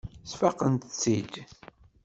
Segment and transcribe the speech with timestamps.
[0.31, 1.33] Sfaqent-k-id.